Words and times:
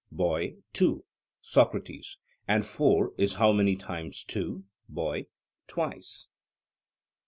BOY: 0.11 0.55
Two. 0.73 1.05
SOCRATES: 1.41 2.17
And 2.47 2.65
four 2.65 3.13
is 3.19 3.33
how 3.33 3.51
many 3.53 3.75
times 3.75 4.23
two? 4.23 4.63
BOY: 4.89 5.27
Twice. 5.67 6.29